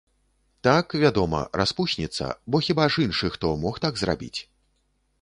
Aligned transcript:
Так, 0.67 0.95
вядома, 1.03 1.41
распусніца, 1.61 2.33
бо 2.49 2.65
хіба 2.69 2.91
ж 2.97 3.07
іншы 3.07 3.33
хто 3.37 3.55
мог 3.67 3.75
так 3.85 3.93
зрабіць? 4.07 4.37